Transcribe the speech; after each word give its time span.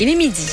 Il 0.00 0.08
est 0.08 0.14
midi. 0.14 0.46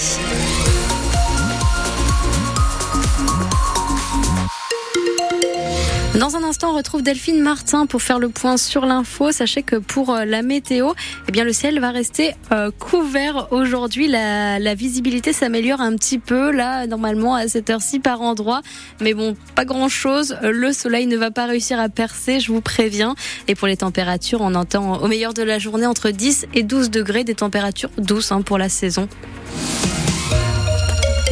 Dans 6.19 6.37
un 6.37 6.43
instant, 6.43 6.71
on 6.71 6.77
retrouve 6.77 7.01
Delphine 7.01 7.41
Martin 7.41 7.87
pour 7.87 8.01
faire 8.01 8.19
le 8.19 8.29
point 8.29 8.55
sur 8.55 8.85
l'info. 8.85 9.33
Sachez 9.33 9.63
que 9.63 9.75
pour 9.75 10.11
euh, 10.11 10.23
la 10.23 10.43
météo, 10.43 10.93
eh 11.27 11.31
bien, 11.33 11.43
le 11.43 11.51
ciel 11.51 11.77
va 11.81 11.91
rester 11.91 12.33
euh, 12.53 12.71
couvert 12.71 13.49
aujourd'hui. 13.51 14.07
La, 14.07 14.57
la 14.57 14.75
visibilité 14.75 15.33
s'améliore 15.33 15.81
un 15.81 15.93
petit 15.97 16.17
peu, 16.17 16.51
là, 16.51 16.87
normalement, 16.87 17.35
à 17.35 17.49
cette 17.49 17.69
heure-ci 17.69 17.99
par 17.99 18.21
endroit. 18.21 18.61
Mais 19.01 19.13
bon, 19.13 19.35
pas 19.55 19.65
grand-chose. 19.65 20.37
Le 20.41 20.71
soleil 20.71 21.05
ne 21.07 21.17
va 21.17 21.31
pas 21.31 21.47
réussir 21.47 21.81
à 21.81 21.89
percer, 21.89 22.39
je 22.39 22.49
vous 22.49 22.61
préviens. 22.61 23.15
Et 23.49 23.55
pour 23.55 23.67
les 23.67 23.77
températures, 23.77 24.39
on 24.39 24.55
entend 24.55 25.01
au 25.01 25.07
meilleur 25.09 25.33
de 25.33 25.43
la 25.43 25.59
journée 25.59 25.85
entre 25.85 26.11
10 26.11 26.47
et 26.53 26.63
12 26.63 26.91
degrés, 26.91 27.25
des 27.25 27.35
températures 27.35 27.91
douces 27.97 28.31
hein, 28.31 28.41
pour 28.41 28.57
la 28.57 28.69
saison. 28.69 29.09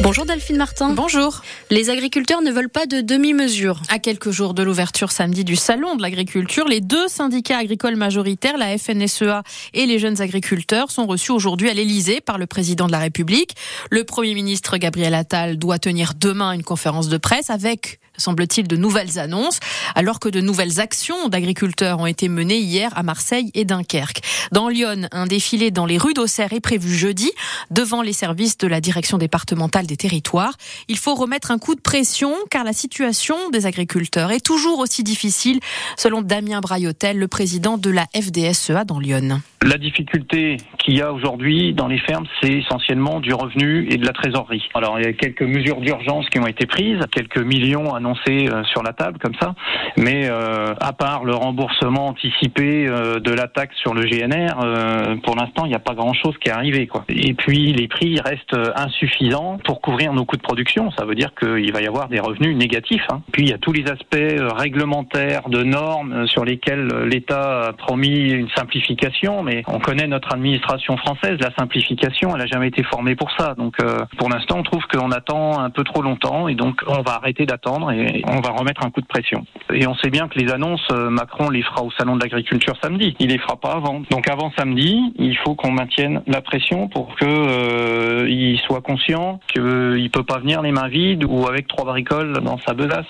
Bonjour 0.04 0.26
Delphine 0.26 0.58
Martin. 0.58 0.90
Bonjour. 0.90 1.40
Les 1.70 1.88
agriculteurs 1.88 2.42
ne 2.42 2.52
veulent 2.52 2.68
pas 2.68 2.84
de 2.84 3.00
demi-mesure. 3.00 3.80
À 3.88 3.98
quelques 3.98 4.30
jours 4.32 4.52
de 4.52 4.62
l'ouverture 4.62 5.10
samedi 5.10 5.44
du 5.44 5.56
Salon 5.56 5.96
de 5.96 6.02
l'agriculture, 6.02 6.68
les 6.68 6.82
deux 6.82 7.08
syndicats 7.08 7.56
agricoles 7.56 7.96
majoritaires, 7.96 8.58
la 8.58 8.76
FNSEA 8.76 9.42
et 9.72 9.86
les 9.86 9.98
jeunes 9.98 10.20
agriculteurs, 10.20 10.90
sont 10.90 11.06
reçus 11.06 11.32
aujourd'hui 11.32 11.70
à 11.70 11.72
l'Elysée 11.72 12.20
par 12.20 12.36
le 12.36 12.44
président 12.44 12.86
de 12.86 12.92
la 12.92 12.98
République. 12.98 13.54
Le 13.90 14.04
Premier 14.04 14.34
ministre 14.34 14.76
Gabriel 14.76 15.14
Attal 15.14 15.56
doit 15.56 15.78
tenir 15.78 16.12
demain 16.14 16.52
une 16.52 16.64
conférence 16.64 17.08
de 17.08 17.16
presse 17.16 17.48
avec 17.48 17.98
semble-t-il, 18.16 18.68
de 18.68 18.76
nouvelles 18.76 19.18
annonces, 19.18 19.60
alors 19.94 20.20
que 20.20 20.28
de 20.28 20.40
nouvelles 20.40 20.80
actions 20.80 21.28
d'agriculteurs 21.28 21.98
ont 22.00 22.06
été 22.06 22.28
menées 22.28 22.58
hier 22.58 22.90
à 22.96 23.02
Marseille 23.02 23.50
et 23.54 23.64
Dunkerque. 23.64 24.20
Dans 24.52 24.68
Lyon, 24.68 25.08
un 25.12 25.26
défilé 25.26 25.70
dans 25.70 25.86
les 25.86 25.98
rues 25.98 26.14
d'Auxerre 26.14 26.52
est 26.52 26.60
prévu 26.60 26.94
jeudi, 26.94 27.30
devant 27.70 28.02
les 28.02 28.12
services 28.12 28.56
de 28.58 28.66
la 28.66 28.80
direction 28.80 29.18
départementale 29.18 29.86
des 29.86 29.96
territoires. 29.96 30.54
Il 30.88 30.98
faut 30.98 31.14
remettre 31.14 31.50
un 31.50 31.58
coup 31.58 31.74
de 31.74 31.80
pression, 31.80 32.32
car 32.50 32.64
la 32.64 32.72
situation 32.72 33.36
des 33.50 33.66
agriculteurs 33.66 34.30
est 34.30 34.44
toujours 34.44 34.78
aussi 34.78 35.02
difficile, 35.02 35.60
selon 35.96 36.22
Damien 36.22 36.60
Braillotel, 36.60 37.18
le 37.18 37.28
président 37.28 37.78
de 37.78 37.90
la 37.90 38.06
FDSEA 38.14 38.84
dans 38.84 38.98
Lyon. 38.98 39.40
La 39.62 39.78
difficulté 39.78 40.58
qu'il 40.78 40.94
y 40.94 41.00
a 41.00 41.12
aujourd'hui 41.12 41.72
dans 41.72 41.88
les 41.88 41.98
fermes, 41.98 42.26
c'est 42.42 42.52
essentiellement 42.52 43.20
du 43.20 43.32
revenu 43.32 43.88
et 43.90 43.96
de 43.96 44.04
la 44.04 44.12
trésorerie. 44.12 44.62
Alors, 44.74 44.98
il 44.98 45.06
y 45.06 45.08
a 45.08 45.12
quelques 45.14 45.42
mesures 45.42 45.80
d'urgence 45.80 46.28
qui 46.28 46.38
ont 46.38 46.46
été 46.46 46.66
prises, 46.66 47.00
quelques 47.10 47.38
millions 47.38 47.94
annoncés 47.94 48.03
euh, 48.06 48.64
sur 48.64 48.82
la 48.82 48.92
table 48.92 49.18
comme 49.18 49.34
ça, 49.40 49.54
mais 49.96 50.28
euh, 50.28 50.74
à 50.80 50.92
part 50.92 51.24
le 51.24 51.34
remboursement 51.34 52.08
anticipé 52.08 52.86
euh, 52.86 53.18
de 53.18 53.32
la 53.32 53.48
taxe 53.48 53.76
sur 53.76 53.94
le 53.94 54.02
GNR, 54.02 55.20
pour 55.22 55.36
l'instant, 55.36 55.64
il 55.64 55.68
n'y 55.68 55.74
a 55.74 55.80
pas 55.80 55.94
grand-chose 55.94 56.34
qui 56.38 56.48
est 56.48 56.52
arrivé. 56.52 56.86
Quoi. 56.86 57.04
Et 57.08 57.34
puis, 57.34 57.72
les 57.72 57.88
prix 57.88 58.18
restent 58.20 58.56
insuffisants 58.76 59.58
pour 59.64 59.80
couvrir 59.80 60.12
nos 60.12 60.24
coûts 60.24 60.36
de 60.36 60.42
production. 60.42 60.90
Ça 60.92 61.04
veut 61.04 61.14
dire 61.14 61.30
qu'il 61.34 61.72
va 61.72 61.80
y 61.80 61.86
avoir 61.86 62.08
des 62.08 62.20
revenus 62.20 62.56
négatifs. 62.56 63.04
Hein. 63.10 63.22
Puis, 63.32 63.44
il 63.44 63.50
y 63.50 63.52
a 63.52 63.58
tous 63.58 63.72
les 63.72 63.84
aspects 63.90 64.16
réglementaires, 64.56 65.48
de 65.48 65.62
normes 65.62 66.26
sur 66.26 66.44
lesquels 66.44 66.86
l'État 67.04 67.68
a 67.68 67.72
promis 67.72 68.30
une 68.30 68.48
simplification, 68.50 69.42
mais 69.42 69.62
on 69.66 69.78
connaît 69.78 70.06
notre 70.06 70.32
administration 70.32 70.96
française, 70.96 71.38
la 71.40 71.54
simplification, 71.58 72.30
elle 72.32 72.40
n'a 72.40 72.46
jamais 72.46 72.68
été 72.68 72.82
formée 72.82 73.16
pour 73.16 73.30
ça. 73.38 73.54
Donc 73.54 73.76
pour 74.18 74.28
l'instant, 74.28 74.58
on 74.58 74.62
trouve 74.62 74.84
qu'on 74.92 75.10
attend 75.10 75.58
un 75.58 75.70
peu 75.70 75.84
trop 75.84 76.02
longtemps 76.02 76.48
et 76.48 76.54
donc 76.54 76.82
on 76.86 77.02
va 77.02 77.14
arrêter 77.14 77.46
d'attendre 77.46 77.90
on 78.26 78.40
va 78.40 78.50
remettre 78.50 78.84
un 78.84 78.90
coup 78.90 79.00
de 79.00 79.06
pression. 79.06 79.44
Et 79.72 79.86
on 79.86 79.94
sait 79.96 80.10
bien 80.10 80.28
que 80.28 80.38
les 80.38 80.52
annonces, 80.52 80.86
euh, 80.92 81.10
Macron 81.10 81.50
les 81.50 81.62
fera 81.62 81.82
au 81.82 81.90
salon 81.92 82.16
de 82.16 82.22
l'agriculture 82.22 82.74
samedi. 82.82 83.14
Il 83.18 83.28
les 83.28 83.38
fera 83.38 83.56
pas 83.56 83.72
avant. 83.72 84.02
Donc 84.10 84.28
avant 84.28 84.52
samedi, 84.56 85.12
il 85.16 85.36
faut 85.38 85.54
qu'on 85.54 85.72
maintienne 85.72 86.22
la 86.26 86.40
pression 86.40 86.88
pour 86.88 87.14
que 87.16 87.24
euh, 87.24 88.28
il 88.28 88.58
soit 88.60 88.80
conscient 88.80 89.40
qu'il 89.52 90.10
peut 90.10 90.24
pas 90.24 90.38
venir 90.38 90.62
les 90.62 90.72
mains 90.72 90.88
vides 90.88 91.24
ou 91.24 91.46
avec 91.46 91.66
trois 91.66 91.84
bricoles 91.84 92.32
dans 92.40 92.58
sa 92.58 92.74
besace. 92.74 93.06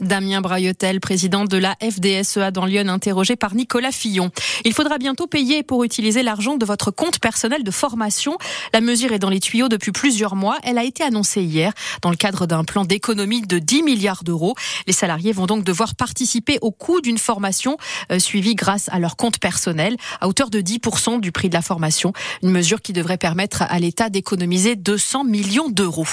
Damien 0.00 0.40
Braillotel, 0.40 1.00
président 1.00 1.44
de 1.44 1.56
la 1.56 1.76
FDSEA 1.82 2.52
dans 2.52 2.66
Lyon, 2.66 2.86
interrogé 2.88 3.34
par 3.34 3.56
Nicolas 3.56 3.90
Fillon. 3.90 4.30
Il 4.64 4.72
faudra 4.72 4.96
bientôt 4.98 5.26
payer 5.26 5.64
pour 5.64 5.82
utiliser 5.82 6.22
l'argent 6.22 6.56
de 6.56 6.64
votre 6.64 6.92
compte 6.92 7.18
personnel 7.18 7.64
de 7.64 7.70
formation. 7.72 8.38
La 8.72 8.80
mesure 8.80 9.12
est 9.12 9.18
dans 9.18 9.28
les 9.28 9.40
tuyaux 9.40 9.68
depuis 9.68 9.90
plusieurs 9.90 10.36
mois. 10.36 10.56
Elle 10.62 10.78
a 10.78 10.84
été 10.84 11.02
annoncée 11.02 11.42
hier 11.42 11.72
dans 12.00 12.10
le 12.10 12.16
cadre 12.16 12.46
d'un 12.46 12.62
plan 12.62 12.84
d'économie 12.84 13.42
de 13.42 13.58
10 13.58 13.82
milliards 13.82 14.22
d'euros. 14.22 14.54
Les 14.86 14.92
salariés 14.92 15.32
vont 15.32 15.46
donc 15.46 15.64
devoir 15.64 15.96
participer 15.96 16.58
au 16.60 16.70
coût 16.70 17.00
d'une 17.00 17.18
formation 17.18 17.76
euh, 18.12 18.20
suivie 18.20 18.54
grâce 18.54 18.88
à 18.90 19.00
leur 19.00 19.16
compte 19.16 19.40
personnel 19.40 19.96
à 20.20 20.28
hauteur 20.28 20.48
de 20.48 20.60
10% 20.60 21.20
du 21.20 21.32
prix 21.32 21.48
de 21.48 21.54
la 21.54 21.62
formation. 21.62 22.12
Une 22.44 22.50
mesure 22.50 22.82
qui 22.82 22.92
devrait 22.92 23.18
permettre 23.18 23.62
à 23.62 23.78
l'État 23.80 24.10
d'économiser 24.10 24.76
200 24.76 25.24
millions 25.24 25.68
d'euros. 25.68 26.06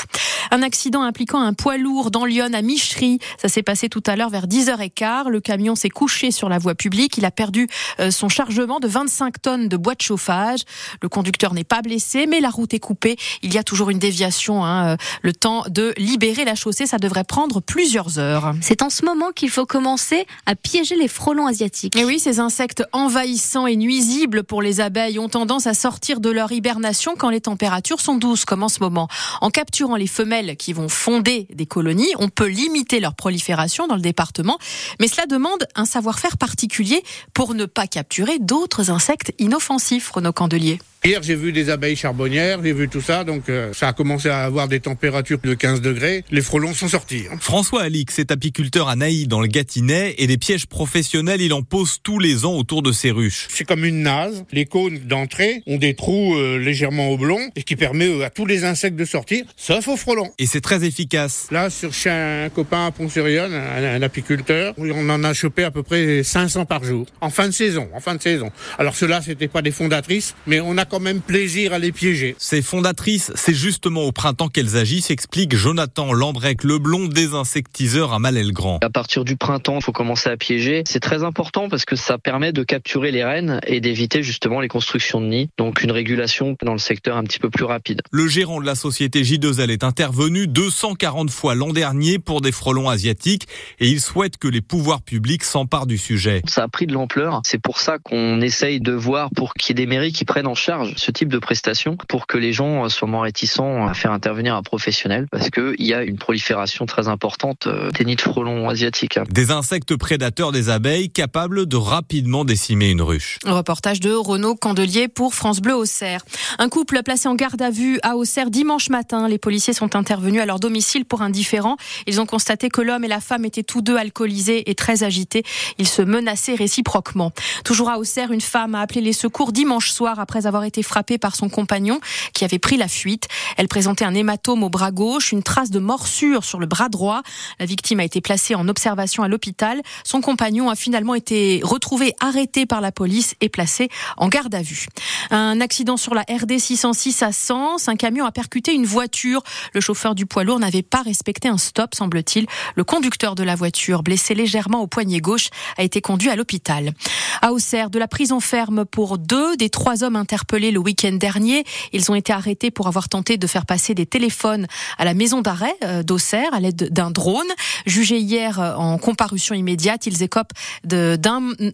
Un 0.49 0.63
accident 0.63 1.03
impliquant 1.03 1.41
un 1.41 1.53
poids 1.53 1.77
lourd 1.77 2.09
dans 2.09 2.25
Lyon 2.25 2.49
à 2.53 2.61
Michery. 2.63 3.19
Ça 3.37 3.47
s'est 3.47 3.61
passé 3.61 3.74
tout 3.89 4.03
à 4.05 4.15
l'heure 4.15 4.29
vers 4.29 4.47
10h15. 4.47 5.29
Le 5.29 5.39
camion 5.39 5.75
s'est 5.75 5.89
couché 5.89 6.31
sur 6.31 6.49
la 6.49 6.57
voie 6.57 6.75
publique. 6.75 7.17
Il 7.17 7.25
a 7.25 7.31
perdu 7.31 7.67
euh, 7.99 8.11
son 8.11 8.29
chargement 8.29 8.79
de 8.79 8.87
25 8.87 9.41
tonnes 9.41 9.67
de 9.67 9.77
bois 9.77 9.95
de 9.95 10.01
chauffage. 10.01 10.61
Le 11.01 11.09
conducteur 11.09 11.53
n'est 11.53 11.63
pas 11.63 11.81
blessé, 11.81 12.25
mais 12.27 12.39
la 12.39 12.49
route 12.49 12.73
est 12.73 12.79
coupée. 12.79 13.17
Il 13.43 13.53
y 13.53 13.57
a 13.57 13.63
toujours 13.63 13.89
une 13.89 13.99
déviation. 13.99 14.65
Hein. 14.65 14.93
Euh, 14.93 14.97
le 15.21 15.33
temps 15.33 15.63
de 15.69 15.93
libérer 15.97 16.45
la 16.45 16.55
chaussée, 16.55 16.85
ça 16.85 16.97
devrait 16.97 17.23
prendre 17.23 17.61
plusieurs 17.61 18.19
heures. 18.19 18.53
C'est 18.61 18.81
en 18.81 18.89
ce 18.89 19.05
moment 19.05 19.31
qu'il 19.31 19.49
faut 19.49 19.65
commencer 19.65 20.25
à 20.45 20.55
piéger 20.55 20.95
les 20.95 21.07
frelons 21.07 21.47
asiatiques. 21.47 21.95
Et 21.95 22.05
oui, 22.05 22.19
ces 22.19 22.39
insectes 22.39 22.83
envahissants 22.91 23.67
et 23.67 23.75
nuisibles 23.75 24.43
pour 24.43 24.61
les 24.61 24.81
abeilles 24.81 25.19
ont 25.19 25.29
tendance 25.29 25.67
à 25.67 25.73
sortir 25.73 26.19
de 26.19 26.29
leur 26.29 26.51
hibernation 26.51 27.15
quand 27.17 27.29
les 27.29 27.41
températures 27.41 28.01
sont 28.01 28.15
douces, 28.15 28.45
comme 28.45 28.63
en 28.63 28.69
ce 28.69 28.79
moment. 28.79 29.07
En 29.41 29.49
capturant 29.49 29.95
les 29.95 30.07
femelles 30.07 30.55
qui 30.55 30.73
vont 30.73 30.89
fonder 30.89 31.47
des 31.53 31.65
colonies, 31.65 32.11
on 32.19 32.29
peut 32.29 32.47
limiter 32.47 32.99
leur 32.99 33.15
prolifération 33.15 33.64
dans 33.87 33.95
le 33.95 34.01
département, 34.01 34.57
mais 34.99 35.07
cela 35.07 35.25
demande 35.25 35.67
un 35.75 35.85
savoir-faire 35.85 36.37
particulier 36.37 37.03
pour 37.33 37.53
ne 37.53 37.65
pas 37.65 37.87
capturer 37.87 38.39
d'autres 38.39 38.91
insectes 38.91 39.33
inoffensifs, 39.39 40.09
Renaud 40.11 40.33
Candelier. 40.33 40.79
Hier, 41.05 41.21
j'ai 41.21 41.35
vu 41.35 41.51
des 41.51 41.69
abeilles 41.69 41.95
charbonnières, 41.95 42.63
j'ai 42.63 42.73
vu 42.73 42.89
tout 42.89 42.99
ça, 42.99 43.23
donc 43.23 43.47
euh, 43.47 43.71
ça 43.73 43.89
a 43.89 43.93
commencé 43.93 44.27
à 44.27 44.39
avoir 44.39 44.67
des 44.67 44.79
températures 44.79 45.37
de 45.37 45.53
15 45.53 45.79
degrés. 45.81 46.23
Les 46.31 46.41
frelons 46.41 46.73
sont 46.73 46.87
sortis. 46.87 47.25
hein. 47.31 47.37
François 47.39 47.83
Alix 47.83 48.17
est 48.17 48.31
apiculteur 48.31 48.89
à 48.89 48.95
Naï 48.95 49.27
dans 49.27 49.39
le 49.39 49.45
Gâtinais 49.45 50.15
et 50.17 50.25
des 50.25 50.39
pièges 50.39 50.65
professionnels, 50.65 51.41
il 51.41 51.53
en 51.53 51.61
pose 51.61 51.99
tous 52.01 52.17
les 52.17 52.43
ans 52.43 52.55
autour 52.55 52.81
de 52.81 52.91
ses 52.91 53.11
ruches. 53.11 53.45
C'est 53.51 53.65
comme 53.65 53.85
une 53.85 54.01
nase. 54.01 54.45
Les 54.51 54.65
cônes 54.65 54.97
d'entrée 54.97 55.61
ont 55.67 55.77
des 55.77 55.93
trous 55.93 56.35
euh, 56.37 56.57
légèrement 56.57 57.11
oblongs 57.11 57.51
et 57.55 57.61
qui 57.61 57.75
permet 57.75 58.07
euh, 58.07 58.25
à 58.25 58.31
tous 58.31 58.47
les 58.47 58.63
insectes 58.63 58.97
de 58.97 59.05
sortir, 59.05 59.45
sauf 59.55 59.87
aux 59.87 59.97
frelons. 59.97 60.31
Et 60.39 60.47
c'est 60.47 60.61
très 60.61 60.85
efficace. 60.85 61.49
Là, 61.51 61.69
sur 61.69 61.93
chez 61.93 62.09
un 62.09 62.49
copain 62.49 62.87
à 62.87 62.91
Pont-sur-Yonne, 62.91 63.53
un, 63.53 63.83
un 63.83 64.01
apiculteur, 64.01 64.73
on 64.79 65.07
en 65.09 65.23
a 65.23 65.33
chopé 65.35 65.65
à 65.65 65.69
peu 65.69 65.83
près 65.83 66.23
500 66.23 66.65
par 66.65 66.83
jour. 66.83 67.05
En 67.21 67.29
fin 67.29 67.45
de 67.47 67.53
saison, 67.53 67.89
en 67.93 67.99
fin 67.99 68.15
de 68.15 68.21
saison. 68.23 68.49
Alors 68.79 68.95
ceux-là, 68.95 69.21
c'était 69.21 69.47
pas 69.47 69.61
des 69.61 69.69
fondatrices, 69.71 70.33
mais 70.47 70.61
on 70.61 70.75
a 70.79 70.85
quand 70.95 71.01
même 71.01 71.19
plaisir 71.19 71.73
à 71.73 71.79
les 71.79 71.91
piéger. 71.91 72.37
Ces 72.39 72.61
fondatrices, 72.61 73.33
c'est 73.35 73.53
justement 73.53 74.03
au 74.03 74.13
printemps 74.13 74.47
qu'elles 74.47 74.77
agissent, 74.77 75.11
explique 75.11 75.53
Jonathan 75.53 76.13
Lambrec-Leblond, 76.13 77.09
désinsectiseur 77.09 78.13
à 78.13 78.19
Malais-le-Grand. 78.19 78.79
À 78.81 78.89
partir 78.89 79.25
du 79.25 79.35
printemps, 79.35 79.75
il 79.75 79.83
faut 79.83 79.91
commencer 79.91 80.29
à 80.29 80.37
piéger. 80.37 80.83
C'est 80.87 81.01
très 81.01 81.23
important 81.23 81.67
parce 81.67 81.83
que 81.83 81.97
ça 81.97 82.17
permet 82.17 82.53
de 82.53 82.63
capturer 82.63 83.11
les 83.11 83.25
rennes 83.25 83.59
et 83.67 83.81
d'éviter 83.81 84.23
justement 84.23 84.61
les 84.61 84.69
constructions 84.69 85.19
de 85.19 85.25
nids. 85.25 85.49
Donc 85.57 85.83
une 85.83 85.91
régulation 85.91 86.55
dans 86.63 86.71
le 86.71 86.79
secteur 86.79 87.17
un 87.17 87.25
petit 87.25 87.39
peu 87.39 87.49
plus 87.49 87.65
rapide. 87.65 88.01
Le 88.11 88.29
gérant 88.29 88.61
de 88.61 88.65
la 88.65 88.75
société 88.75 89.21
J2L 89.23 89.71
est 89.71 89.83
intervenu 89.83 90.47
240 90.47 91.29
fois 91.29 91.55
l'an 91.55 91.73
dernier 91.73 92.19
pour 92.19 92.39
des 92.39 92.53
frelons 92.53 92.87
asiatiques 92.87 93.49
et 93.81 93.89
il 93.89 93.99
souhaite 93.99 94.37
que 94.37 94.47
les 94.47 94.61
pouvoirs 94.61 95.01
publics 95.01 95.43
s'emparent 95.43 95.87
du 95.87 95.97
sujet. 95.97 96.41
Ça 96.47 96.63
a 96.63 96.67
pris 96.69 96.87
de 96.87 96.93
l'ampleur. 96.93 97.41
C'est 97.43 97.61
pour 97.61 97.79
ça 97.79 97.97
qu'on 97.97 98.39
essaye 98.39 98.79
de 98.79 98.93
voir 98.93 99.29
pour 99.35 99.55
qu'il 99.55 99.77
y 99.77 99.81
ait 99.81 99.85
des 99.85 99.89
mairies 99.89 100.13
qui 100.13 100.23
prennent 100.23 100.47
en 100.47 100.55
charge 100.55 100.84
ce 100.95 101.11
type 101.11 101.29
de 101.29 101.39
prestations 101.39 101.97
pour 102.07 102.27
que 102.27 102.37
les 102.37 102.53
gens 102.53 102.87
soient 102.89 103.07
moins 103.07 103.23
réticents 103.23 103.87
à 103.87 103.93
faire 103.93 104.11
intervenir 104.11 104.55
un 104.55 104.63
professionnel 104.63 105.27
parce 105.31 105.49
qu'il 105.49 105.75
y 105.79 105.93
a 105.93 106.03
une 106.03 106.17
prolifération 106.17 106.85
très 106.85 107.07
importante 107.07 107.67
euh, 107.67 107.89
des 107.91 108.05
nids 108.05 108.15
de 108.15 108.21
frelons 108.21 108.69
asiatiques. 108.69 109.19
Des 109.29 109.51
insectes 109.51 109.95
prédateurs 109.95 110.51
des 110.51 110.69
abeilles 110.69 111.09
capables 111.09 111.65
de 111.65 111.75
rapidement 111.75 112.45
décimer 112.45 112.89
une 112.89 113.01
ruche. 113.01 113.39
Reportage 113.45 113.99
de 113.99 114.11
Renaud 114.11 114.55
Candelier 114.55 115.07
pour 115.07 115.33
France 115.33 115.61
Bleu 115.61 115.75
Auxerre. 115.75 116.21
Un 116.59 116.69
couple 116.69 117.01
placé 117.03 117.27
en 117.27 117.35
garde 117.35 117.61
à 117.61 117.69
vue 117.69 117.99
à 118.03 118.15
Auxerre 118.15 118.49
dimanche 118.49 118.89
matin. 118.89 119.27
Les 119.27 119.37
policiers 119.37 119.73
sont 119.73 119.95
intervenus 119.95 120.41
à 120.41 120.45
leur 120.45 120.59
domicile 120.59 121.05
pour 121.05 121.21
un 121.21 121.29
différend. 121.29 121.77
Ils 122.07 122.21
ont 122.21 122.25
constaté 122.25 122.69
que 122.69 122.81
l'homme 122.81 123.03
et 123.03 123.07
la 123.07 123.19
femme 123.19 123.45
étaient 123.45 123.63
tous 123.63 123.81
deux 123.81 123.97
alcoolisés 123.97 124.69
et 124.69 124.75
très 124.75 125.03
agités. 125.03 125.43
Ils 125.77 125.87
se 125.87 126.01
menaçaient 126.01 126.55
réciproquement. 126.55 127.31
Toujours 127.63 127.89
à 127.89 127.99
Auxerre, 127.99 128.31
une 128.31 128.41
femme 128.41 128.75
a 128.75 128.81
appelé 128.81 129.01
les 129.01 129.13
secours 129.13 129.51
dimanche 129.51 129.91
soir 129.91 130.19
après 130.19 130.47
avoir 130.47 130.63
été 130.63 130.74
été 130.75 130.83
frappée 130.83 131.17
par 131.17 131.37
son 131.37 131.47
compagnon 131.47 132.01
qui 132.33 132.43
avait 132.43 132.59
pris 132.59 132.75
la 132.75 132.89
fuite. 132.89 133.29
Elle 133.55 133.69
présentait 133.69 134.03
un 134.03 134.13
hématome 134.13 134.61
au 134.61 134.69
bras 134.69 134.91
gauche, 134.91 135.31
une 135.31 135.41
trace 135.41 135.71
de 135.71 135.79
morsure 135.79 136.43
sur 136.43 136.59
le 136.59 136.65
bras 136.65 136.89
droit. 136.89 137.21
La 137.59 137.65
victime 137.65 138.01
a 138.01 138.03
été 138.03 138.19
placée 138.19 138.55
en 138.55 138.67
observation 138.67 139.23
à 139.23 139.29
l'hôpital. 139.29 139.81
Son 140.03 140.19
compagnon 140.19 140.69
a 140.69 140.75
finalement 140.75 141.15
été 141.15 141.61
retrouvé 141.63 142.13
arrêté 142.19 142.65
par 142.65 142.81
la 142.81 142.91
police 142.91 143.35
et 143.39 143.47
placé 143.47 143.87
en 144.17 144.27
garde 144.27 144.53
à 144.53 144.61
vue. 144.61 144.87
Un 145.31 145.61
accident 145.61 145.95
sur 145.95 146.13
la 146.13 146.23
RD 146.23 146.59
606 146.59 147.23
à 147.23 147.31
Sens. 147.31 147.87
Un 147.87 147.95
camion 147.95 148.25
a 148.25 148.33
percuté 148.33 148.73
une 148.73 148.85
voiture. 148.85 149.43
Le 149.73 149.79
chauffeur 149.79 150.13
du 150.13 150.25
poids 150.25 150.43
lourd 150.43 150.59
n'avait 150.59 150.83
pas 150.83 151.03
respecté 151.03 151.47
un 151.47 151.57
stop, 151.57 151.95
semble-t-il. 151.95 152.47
Le 152.75 152.83
conducteur 152.83 153.35
de 153.35 153.43
la 153.43 153.55
voiture, 153.55 154.03
blessé 154.03 154.35
légèrement 154.35 154.81
au 154.81 154.87
poignet 154.87 155.21
gauche, 155.21 155.49
a 155.77 155.83
été 155.83 156.01
conduit 156.01 156.29
à 156.29 156.35
l'hôpital. 156.35 156.93
À 157.41 157.53
Auxerre, 157.53 157.89
de 157.89 157.97
la 157.97 158.09
prison 158.09 158.41
ferme 158.41 158.83
pour 158.83 159.17
deux 159.17 159.55
des 159.55 159.69
trois 159.69 160.03
hommes 160.03 160.17
interpellés 160.17 160.54
le 160.59 160.79
week-end 160.79 161.13
dernier. 161.13 161.63
Ils 161.91 162.11
ont 162.11 162.15
été 162.15 162.31
arrêtés 162.33 162.71
pour 162.71 162.87
avoir 162.87 163.09
tenté 163.09 163.37
de 163.37 163.47
faire 163.47 163.65
passer 163.65 163.93
des 163.93 164.05
téléphones 164.05 164.67
à 164.97 165.05
la 165.05 165.13
maison 165.13 165.41
d'arrêt 165.41 165.75
euh, 165.83 166.03
d'Auxerre 166.03 166.53
à 166.53 166.59
l'aide 166.59 166.89
d'un 166.91 167.11
drone. 167.11 167.47
Jugés 167.85 168.19
hier 168.19 168.59
euh, 168.59 168.73
en 168.75 168.97
comparution 168.97 169.55
immédiate, 169.55 170.05
ils 170.05 170.23
écopent 170.23 170.53
de, 170.83 171.17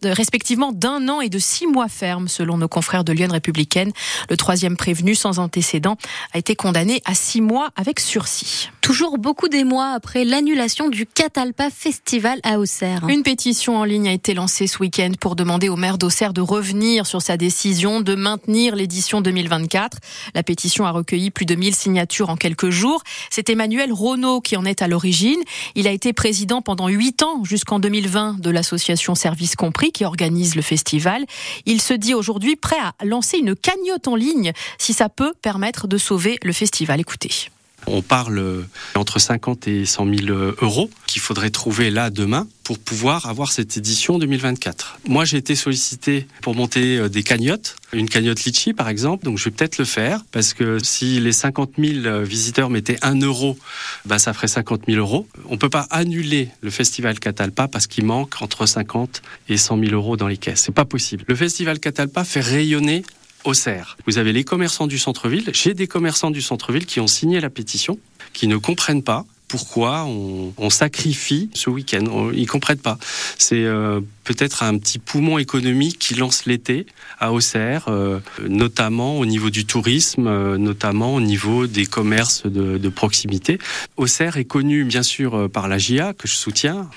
respectivement 0.04 0.72
d'un 0.72 1.08
an 1.10 1.22
et 1.22 1.30
de 1.30 1.40
six 1.40 1.68
mois 1.68 1.88
ferme, 1.88 2.28
selon 2.28 2.58
nos 2.58 2.68
confrères 2.68 3.04
de 3.04 3.14
Lyon 3.14 3.30
républicaine. 3.32 3.92
Le 4.30 4.38
troisième 4.38 4.78
prévenu, 4.78 5.16
sans 5.16 5.40
antécédent, 5.40 5.98
a 6.34 6.38
été 6.38 6.56
condamné 6.56 7.02
à 7.06 7.14
six 7.14 7.42
mois 7.42 7.70
avec 7.76 8.00
sursis. 8.00 8.70
Toujours 8.92 9.18
beaucoup 9.18 9.48
d'émois 9.48 9.92
après 9.92 10.26
l'annulation 10.26 10.90
du 10.90 11.06
Catalpa 11.06 11.70
Festival 11.70 12.42
à 12.44 12.60
Auxerre. 12.60 13.08
Une 13.08 13.24
pétition 13.24 13.78
en 13.78 13.86
ligne 13.86 14.10
a 14.10 14.12
été 14.12 14.34
lancée 14.34 14.68
ce 14.68 14.80
week-end 14.80 15.12
pour 15.18 15.38
demander 15.38 15.70
au 15.70 15.78
maire 15.78 15.98
d'Auxerre 15.98 16.34
de 16.34 16.42
revenir 16.42 17.06
sur 17.06 17.22
sa 17.22 17.38
décision 17.38 18.02
de 18.02 18.16
maintenir 18.16 18.76
l'édition 18.76 19.22
2024. 19.22 20.00
La 20.36 20.44
pétition 20.44 20.86
a 20.86 20.92
recueilli 20.92 21.32
plus 21.32 21.46
de 21.46 21.56
1000 21.56 21.74
signatures 21.74 22.30
en 22.30 22.36
quelques 22.36 22.70
jours. 22.70 23.02
C'est 23.30 23.50
Emmanuel 23.50 23.94
Renault 23.94 24.42
qui 24.42 24.58
en 24.58 24.66
est 24.66 24.82
à 24.82 24.90
l'origine. 24.90 25.40
Il 25.76 25.88
a 25.88 25.92
été 25.92 26.12
président 26.12 26.62
pendant 26.62 26.90
huit 26.90 27.24
ans 27.24 27.46
jusqu'en 27.46 27.80
2020 27.80 28.42
de 28.42 28.50
l'association 28.50 29.16
Service 29.16 29.56
Compris 29.56 29.94
qui 29.94 30.04
organise 30.04 30.56
le 30.56 30.62
festival. 30.62 31.26
Il 31.66 31.80
se 31.80 31.94
dit 31.94 32.14
aujourd'hui 32.14 32.58
prêt 32.58 32.76
à 32.76 33.06
lancer 33.06 33.38
une 33.38 33.56
cagnotte 33.56 34.10
en 34.10 34.18
ligne 34.18 34.52
si 34.78 34.92
ça 34.92 35.08
peut 35.08 35.32
permettre 35.42 35.88
de 35.88 35.98
sauver 35.98 36.40
le 36.44 36.52
festival. 36.52 37.00
Écoutez. 37.00 37.48
On 37.88 38.02
parle 38.02 38.66
entre 38.96 39.20
50 39.20 39.68
et 39.68 39.86
100 39.86 40.06
000 40.28 40.28
euros 40.62 40.90
qu'il 41.08 41.22
faudrait 41.22 41.50
trouver 41.50 41.90
là 41.90 42.10
demain 42.10 42.48
pour 42.64 42.80
pouvoir 42.80 43.26
avoir 43.26 43.52
cette 43.52 43.76
édition 43.76 44.18
2024. 44.18 45.00
Moi, 45.08 45.26
j'ai 45.26 45.38
été 45.38 45.56
sollicité 45.56 46.28
pour 46.42 46.56
monter 46.56 46.98
euh, 46.98 47.10
des 47.10 47.24
cagnottes, 47.24 47.76
une 47.92 48.08
cagnotte 48.08 48.44
Litchi 48.44 48.74
par 48.74 48.88
exemple, 48.88 49.26
donc 49.26 49.38
je 49.38 49.46
vais 49.46 49.52
peut-être 49.52 49.78
le 49.78 49.86
faire 49.86 50.22
parce 50.32 50.54
que 50.54 50.78
si 50.82 51.20
les 51.20 51.32
50 51.32 51.72
000 51.78 52.22
visiteurs 52.22 52.70
mettaient 52.70 52.98
1 53.02 53.20
euro, 53.22 53.58
bah, 54.06 54.20
ça 54.20 54.34
ferait 54.34 54.48
50 54.48 54.84
000 54.88 55.00
euros. 55.00 55.28
On 55.50 55.58
peut 55.58 55.70
pas 55.70 55.88
annuler 55.90 56.50
le 56.62 56.70
festival 56.70 57.20
Catalpa 57.20 57.68
parce 57.68 57.88
qu'il 57.88 58.06
manque 58.06 58.42
entre 58.42 58.66
50 58.66 59.22
et 59.50 59.58
100 59.58 59.80
000 59.80 59.92
euros 59.92 60.16
dans 60.16 60.28
les 60.28 60.38
caisses. 60.38 60.62
C'est 60.62 60.72
pas 60.72 60.86
possible. 60.86 61.26
Le 61.28 61.36
festival 61.36 61.80
Catalpa 61.80 62.24
fait 62.24 62.42
rayonner 62.42 63.04
Auxerre. 63.44 63.98
Vous 64.06 64.18
avez 64.18 64.34
les 64.34 64.44
commerçants 64.44 64.88
du 64.88 64.98
centre-ville. 64.98 65.50
J'ai 65.54 65.74
des 65.74 65.88
commerçants 65.88 66.32
du 66.32 66.42
centre-ville 66.42 66.86
qui 66.86 67.00
ont 67.00 67.08
signé 67.08 67.40
la 67.40 67.50
pétition, 67.50 68.00
qui 68.34 68.48
ne 68.48 68.58
comprennent 68.58 69.04
pas 69.04 69.26
pourquoi 69.52 70.06
on, 70.06 70.70
sacrifie 70.70 71.50
ce 71.54 71.70
week-end. 71.70 72.32
Ils 72.34 72.48
comprennent 72.48 72.78
pas. 72.78 72.98
C'est 73.38 73.66
euh, 73.66 74.00
peut-être 74.24 74.64
un 74.64 74.78
petit 74.78 74.98
poumon 74.98 75.40
économique 75.40 76.00
qui 76.00 76.16
lance 76.16 76.46
l'été 76.46 76.86
à 77.20 77.34
Auxerre, 77.34 77.90
euh, 77.90 78.22
notamment 78.48 79.20
au 79.20 79.26
niveau 79.26 79.50
du 79.50 79.66
tourisme, 79.66 80.28
euh, 80.28 80.58
notamment 80.58 81.16
au 81.16 81.20
niveau 81.20 81.68
des 81.68 81.86
commerces 81.86 82.46
de, 82.46 82.78
de, 82.78 82.90
proximité. 82.90 83.60
Auxerre 83.98 84.38
est 84.38 84.46
connu 84.46 84.86
bien 84.86 85.04
sûr 85.04 85.50
par 85.52 85.68
la 85.68 85.78
GIA 85.78 86.14
que 86.14 86.30
je 86.30 86.36
soutiens, 86.36 86.90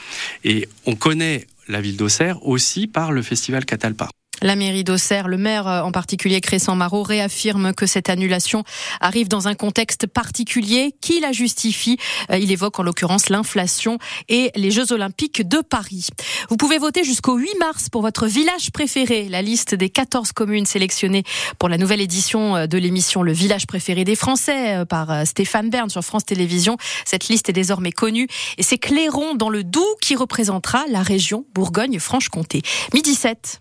et 0.44 0.68
on 0.86 0.94
connaît 0.94 1.48
la 1.66 1.80
ville 1.80 1.96
d'Auxerre 1.96 2.46
aussi 2.46 2.86
par 2.86 3.10
le 3.10 3.22
festival 3.22 3.64
Catalpa. 3.64 4.08
La 4.44 4.56
mairie 4.56 4.84
d'Auxerre, 4.84 5.26
le 5.26 5.38
maire 5.38 5.66
euh, 5.66 5.80
en 5.80 5.90
particulier 5.90 6.42
Crescent 6.42 6.76
Marot, 6.76 7.02
réaffirme 7.02 7.72
que 7.72 7.86
cette 7.86 8.10
annulation 8.10 8.62
arrive 9.00 9.26
dans 9.28 9.48
un 9.48 9.54
contexte 9.54 10.06
particulier 10.06 10.94
qui 11.00 11.18
la 11.18 11.32
justifie. 11.32 11.96
Euh, 12.30 12.36
il 12.36 12.52
évoque 12.52 12.78
en 12.78 12.82
l'occurrence 12.82 13.30
l'inflation 13.30 13.96
et 14.28 14.50
les 14.54 14.70
Jeux 14.70 14.92
Olympiques 14.92 15.48
de 15.48 15.62
Paris. 15.62 16.08
Vous 16.50 16.58
pouvez 16.58 16.76
voter 16.76 17.04
jusqu'au 17.04 17.38
8 17.38 17.58
mars 17.58 17.88
pour 17.88 18.02
votre 18.02 18.26
village 18.26 18.70
préféré. 18.70 19.30
La 19.30 19.40
liste 19.40 19.74
des 19.74 19.88
14 19.88 20.32
communes 20.32 20.66
sélectionnées 20.66 21.24
pour 21.58 21.70
la 21.70 21.78
nouvelle 21.78 22.02
édition 22.02 22.54
euh, 22.54 22.66
de 22.66 22.76
l'émission 22.76 23.22
Le 23.22 23.32
village 23.32 23.66
préféré 23.66 24.04
des 24.04 24.14
Français 24.14 24.84
par 24.90 25.26
Stéphane 25.26 25.70
Bern 25.70 25.88
sur 25.88 26.02
France 26.02 26.26
Télévisions. 26.26 26.76
Cette 27.06 27.28
liste 27.28 27.48
est 27.48 27.54
désormais 27.54 27.92
connue 27.92 28.28
et 28.58 28.62
c'est 28.62 28.76
Clairon 28.76 29.36
dans 29.36 29.48
le 29.48 29.64
Doubs 29.64 29.96
qui 30.02 30.16
représentera 30.16 30.84
la 30.90 31.02
région 31.02 31.46
Bourgogne-Franche-Comté. 31.54 32.60
Midi 32.92 33.14
7. 33.14 33.52